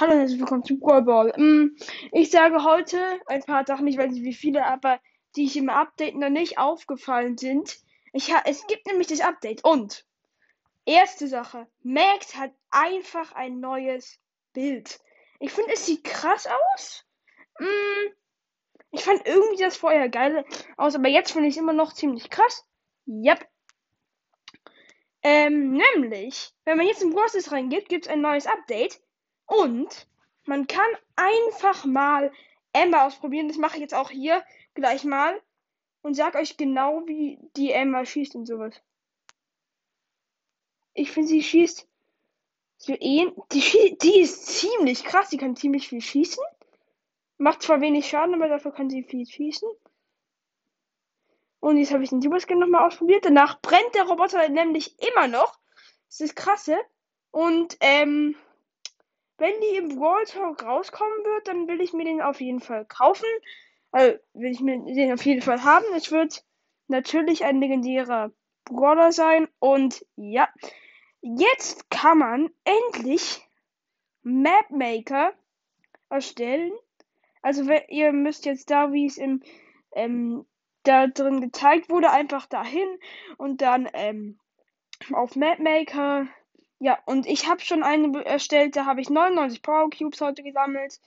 Hallo 0.00 0.12
und 0.12 0.20
herzlich 0.20 0.40
willkommen 0.40 0.64
zu 0.64 0.78
Ball. 0.78 1.30
Mm, 1.36 1.76
Ich 2.12 2.30
sage 2.30 2.64
heute 2.64 3.20
ein 3.26 3.42
paar 3.42 3.66
Sachen, 3.66 3.86
ich 3.86 3.98
weiß 3.98 4.10
nicht 4.12 4.24
wie 4.24 4.32
viele, 4.32 4.64
aber 4.64 4.98
die 5.36 5.44
ich 5.44 5.58
im 5.58 5.68
Update 5.68 6.14
noch 6.14 6.30
nicht 6.30 6.56
aufgefallen 6.56 7.36
sind. 7.36 7.76
Ich 8.14 8.32
ha 8.32 8.40
es 8.46 8.66
gibt 8.66 8.86
nämlich 8.86 9.08
das 9.08 9.20
Update 9.20 9.62
und 9.62 10.06
erste 10.86 11.28
Sache, 11.28 11.66
Max 11.82 12.34
hat 12.34 12.50
einfach 12.70 13.32
ein 13.32 13.60
neues 13.60 14.18
Bild. 14.54 15.00
Ich 15.38 15.52
finde, 15.52 15.74
es 15.74 15.84
sieht 15.84 16.02
krass 16.02 16.48
aus. 16.48 17.04
Mm, 17.58 18.14
Ich 18.92 19.04
fand 19.04 19.26
irgendwie 19.26 19.62
das 19.62 19.76
vorher 19.76 20.08
geil 20.08 20.46
aus, 20.78 20.94
aber 20.94 21.08
jetzt 21.08 21.32
finde 21.32 21.48
ich 21.48 21.56
es 21.56 21.60
immer 21.60 21.74
noch 21.74 21.92
ziemlich 21.92 22.30
krass. 22.30 22.66
Yep. 23.06 23.46
Ähm, 25.22 25.72
nämlich, 25.94 26.54
wenn 26.64 26.78
man 26.78 26.86
jetzt 26.86 27.02
in 27.02 27.12
Process 27.12 27.52
reingeht, 27.52 27.90
gibt 27.90 28.06
es 28.06 28.10
ein 28.10 28.22
neues 28.22 28.46
Update. 28.46 28.98
Und 29.50 30.06
man 30.44 30.68
kann 30.68 30.86
einfach 31.16 31.84
mal 31.84 32.32
Ember 32.72 33.04
ausprobieren. 33.04 33.48
Das 33.48 33.56
mache 33.56 33.76
ich 33.76 33.80
jetzt 33.80 33.94
auch 33.94 34.10
hier 34.10 34.44
gleich 34.74 35.02
mal. 35.02 35.40
Und 36.02 36.14
sag 36.14 36.36
euch 36.36 36.56
genau, 36.56 37.02
wie 37.06 37.38
die 37.56 37.72
Ember 37.72 38.06
schießt 38.06 38.36
und 38.36 38.46
sowas. 38.46 38.80
Ich 40.94 41.10
finde, 41.10 41.28
sie 41.28 41.42
schießt 41.42 41.88
so 42.76 42.94
ähn 42.98 43.34
die, 43.52 43.98
die 44.00 44.20
ist 44.20 44.46
ziemlich 44.46 45.04
krass. 45.04 45.30
Die 45.30 45.36
kann 45.36 45.56
ziemlich 45.56 45.88
viel 45.88 46.00
schießen. 46.00 46.42
Macht 47.36 47.62
zwar 47.62 47.80
wenig 47.80 48.08
Schaden, 48.08 48.34
aber 48.34 48.48
dafür 48.48 48.72
kann 48.72 48.88
sie 48.88 49.02
viel 49.02 49.26
schießen. 49.26 49.68
Und 51.58 51.76
jetzt 51.76 51.92
habe 51.92 52.04
ich 52.04 52.10
den 52.10 52.22
Superskin 52.22 52.58
nochmal 52.58 52.86
ausprobiert. 52.86 53.24
Danach 53.24 53.60
brennt 53.60 53.94
der 53.94 54.04
Roboter 54.04 54.48
nämlich 54.48 54.94
immer 55.02 55.26
noch. 55.26 55.58
Das 56.08 56.20
ist 56.20 56.36
krasse. 56.36 56.78
Und 57.32 57.76
ähm, 57.80 58.36
wenn 59.40 59.60
die 59.60 59.76
im 59.76 59.96
Brawl 59.96 60.24
Talk 60.24 60.62
rauskommen 60.62 61.24
wird, 61.24 61.48
dann 61.48 61.66
will 61.66 61.80
ich 61.80 61.92
mir 61.92 62.04
den 62.04 62.20
auf 62.20 62.40
jeden 62.40 62.60
Fall 62.60 62.84
kaufen. 62.84 63.26
Also 63.90 64.18
will 64.34 64.50
ich 64.50 64.60
mir 64.60 64.78
den 64.78 65.12
auf 65.12 65.24
jeden 65.24 65.42
Fall 65.42 65.64
haben. 65.64 65.84
Es 65.96 66.12
wird 66.12 66.44
natürlich 66.88 67.44
ein 67.44 67.60
legendärer 67.60 68.32
Brawler 68.64 69.12
sein. 69.12 69.48
Und 69.58 70.06
ja, 70.16 70.48
jetzt 71.22 71.90
kann 71.90 72.18
man 72.18 72.50
endlich 72.64 73.40
Mapmaker 74.22 75.32
erstellen. 76.08 76.72
Also 77.42 77.64
ihr 77.88 78.12
müsst 78.12 78.44
jetzt 78.44 78.70
da, 78.70 78.92
wie 78.92 79.06
es 79.06 79.16
im 79.16 79.42
ähm, 79.92 80.46
da 80.82 81.06
drin 81.06 81.40
gezeigt 81.40 81.90
wurde, 81.90 82.10
einfach 82.10 82.46
dahin 82.46 82.88
und 83.38 83.60
dann 83.62 83.88
ähm, 83.92 84.38
auf 85.12 85.36
Mapmaker. 85.36 86.26
Ja, 86.82 86.98
und 87.04 87.26
ich 87.26 87.46
habe 87.46 87.60
schon 87.60 87.82
eine 87.82 88.24
erstellt, 88.24 88.74
da 88.74 88.86
habe 88.86 89.02
ich 89.02 89.10
99 89.10 89.60
Power 89.60 89.90
Cubes 89.90 90.20
heute 90.22 90.42
gesammelt. 90.42 90.98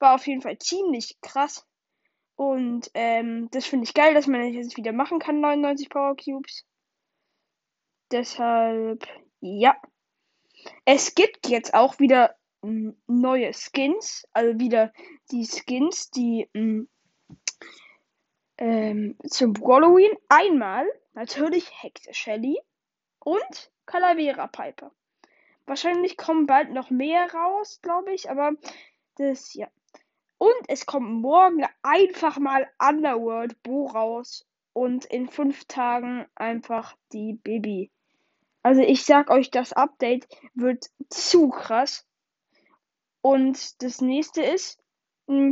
War 0.00 0.16
auf 0.16 0.26
jeden 0.26 0.42
Fall 0.42 0.58
ziemlich 0.58 1.20
krass. 1.20 1.64
Und 2.34 2.90
ähm, 2.94 3.48
das 3.52 3.64
finde 3.64 3.84
ich 3.84 3.94
geil, 3.94 4.12
dass 4.12 4.26
man 4.26 4.40
das 4.40 4.52
jetzt 4.52 4.76
wieder 4.76 4.92
machen 4.92 5.20
kann, 5.20 5.40
99 5.40 5.88
Power 5.88 6.16
Cubes. 6.16 6.66
Deshalb, 8.10 9.06
ja. 9.40 9.80
Es 10.84 11.14
gibt 11.14 11.46
jetzt 11.48 11.74
auch 11.74 12.00
wieder 12.00 12.34
neue 13.06 13.52
Skins, 13.54 14.26
also 14.32 14.58
wieder 14.58 14.92
die 15.30 15.46
Skins, 15.46 16.10
die 16.10 16.48
mh, 16.52 16.86
ähm, 18.58 19.16
zum 19.28 19.54
Halloween 19.64 20.12
einmal 20.28 20.86
natürlich 21.12 21.70
Hexe 21.82 22.12
Shelly 22.12 22.58
und 23.20 23.70
Calavera 23.86 24.48
Piper. 24.48 24.92
Wahrscheinlich 25.66 26.16
kommen 26.16 26.46
bald 26.46 26.70
noch 26.70 26.90
mehr 26.90 27.32
raus, 27.32 27.80
glaube 27.82 28.12
ich, 28.12 28.30
aber 28.30 28.52
das 29.16 29.54
ja. 29.54 29.68
Und 30.38 30.56
es 30.68 30.86
kommt 30.86 31.20
morgen 31.20 31.66
einfach 31.82 32.38
mal 32.38 32.66
Underworld 32.78 33.62
Bo 33.62 33.86
raus 33.86 34.46
und 34.72 35.04
in 35.04 35.28
fünf 35.28 35.66
Tagen 35.66 36.26
einfach 36.34 36.96
die 37.12 37.34
Baby. 37.34 37.90
Also 38.62 38.82
ich 38.82 39.04
sag 39.04 39.30
euch, 39.30 39.50
das 39.50 39.72
Update 39.72 40.28
wird 40.54 40.90
zu 41.08 41.48
krass. 41.50 42.06
Und 43.22 43.82
das 43.82 44.00
nächste 44.00 44.42
ist, 44.42 44.82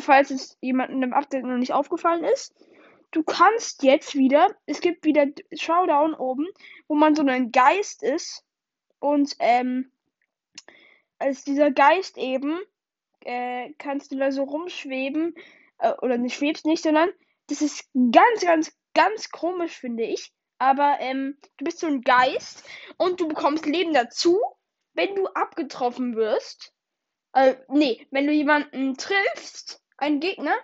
falls 0.01 0.31
es 0.31 0.57
jemandem 0.61 1.03
im 1.03 1.13
Update 1.13 1.45
noch 1.45 1.57
nicht 1.57 1.73
aufgefallen 1.73 2.25
ist, 2.25 2.55
du 3.11 3.23
kannst 3.23 3.83
jetzt 3.83 4.15
wieder, 4.15 4.55
es 4.67 4.81
gibt 4.81 5.05
wieder 5.05 5.27
Showdown 5.53 6.15
oben, 6.15 6.47
wo 6.87 6.95
man 6.95 7.15
so 7.15 7.23
ein 7.25 7.53
Geist 7.53 8.03
ist 8.03 8.45
und 8.99 9.35
ähm, 9.39 9.91
als 11.19 11.45
dieser 11.45 11.71
Geist 11.71 12.19
eben 12.19 12.59
äh, 13.25 13.73
kannst 13.79 14.13
du 14.13 14.19
da 14.19 14.31
so 14.33 14.45
rumschweben 14.45 15.35
äh, 15.79 15.93
oder 16.01 16.19
nicht 16.19 16.37
schwebst 16.37 16.67
nicht, 16.67 16.83
sondern 16.83 17.11
das 17.49 17.63
ist 17.63 17.89
ganz, 18.13 18.41
ganz, 18.43 18.77
ganz 18.95 19.31
komisch 19.31 19.79
finde 19.79 20.05
ich. 20.05 20.33
Aber 20.59 20.97
ähm, 21.01 21.39
du 21.57 21.65
bist 21.65 21.79
so 21.79 21.87
ein 21.87 22.03
Geist 22.03 22.65
und 22.97 23.21
du 23.21 23.29
bekommst 23.29 23.65
Leben 23.67 23.95
dazu, 23.95 24.41
wenn 24.95 25.15
du 25.15 25.27
abgetroffen 25.29 26.17
wirst. 26.17 26.73
Äh, 27.33 27.55
nee, 27.69 28.07
wenn 28.11 28.27
du 28.27 28.33
jemanden 28.33 28.97
triffst, 28.97 29.83
einen 29.97 30.21
Gegner, 30.21 30.55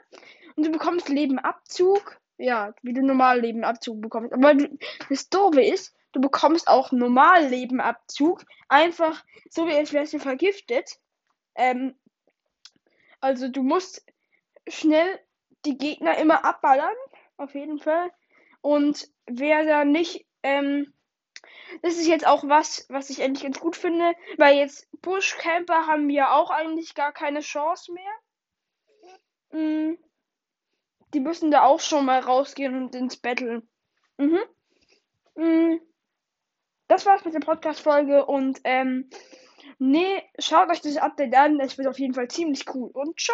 und 0.56 0.66
du 0.66 0.70
bekommst 0.70 1.08
Lebenabzug 1.08 2.20
ja, 2.38 2.74
wie 2.82 2.92
du 2.92 3.02
Normallebenabzug 3.02 4.00
bekommst. 4.00 4.32
Aber 4.32 4.54
du, 4.54 4.68
das 5.08 5.28
Doofe 5.28 5.62
ist, 5.62 5.94
du 6.14 6.20
bekommst 6.20 6.68
auch 6.68 6.92
Normallebenabzug. 6.92 8.44
Einfach 8.68 9.24
so 9.50 9.66
wie 9.66 9.74
als 9.74 9.92
wärst 9.92 10.14
du 10.14 10.18
vergiftet. 10.18 10.98
Ähm, 11.54 11.94
also 13.20 13.48
du 13.48 13.62
musst 13.62 14.04
schnell 14.68 15.20
die 15.64 15.76
Gegner 15.76 16.18
immer 16.18 16.44
abballern. 16.44 16.94
Auf 17.36 17.54
jeden 17.54 17.78
Fall. 17.78 18.10
Und 18.60 19.08
wer 19.26 19.64
da 19.64 19.84
nicht, 19.84 20.26
ähm, 20.42 20.92
das 21.82 21.94
ist 21.94 22.06
jetzt 22.06 22.26
auch 22.26 22.44
was, 22.48 22.86
was 22.88 23.10
ich 23.10 23.20
endlich 23.20 23.44
ganz 23.44 23.60
gut 23.60 23.76
finde, 23.76 24.14
weil 24.38 24.56
jetzt 24.56 24.88
Bushcamper 25.02 25.86
haben 25.86 26.08
ja 26.10 26.32
auch 26.32 26.50
eigentlich 26.50 26.94
gar 26.94 27.12
keine 27.12 27.40
Chance 27.40 27.92
mehr. 27.92 28.12
Mhm 29.52 29.98
die 31.14 31.20
müssen 31.20 31.50
da 31.50 31.62
auch 31.62 31.80
schon 31.80 32.04
mal 32.04 32.18
rausgehen 32.18 32.74
und 32.74 32.94
ins 32.94 33.16
Battle. 33.16 33.62
Mhm. 34.18 34.40
mhm. 35.36 35.80
Das 36.88 37.06
war's 37.06 37.24
mit 37.24 37.34
der 37.34 37.40
Podcast-Folge 37.40 38.26
und 38.26 38.60
ähm, 38.64 39.08
nee, 39.78 40.22
schaut 40.38 40.70
euch 40.70 40.80
das 40.80 40.96
Update 40.96 41.34
an. 41.34 41.58
Es 41.60 41.78
wird 41.78 41.88
auf 41.88 41.98
jeden 41.98 42.14
Fall 42.14 42.28
ziemlich 42.28 42.64
cool 42.74 42.90
und 42.92 43.18
ciao. 43.18 43.32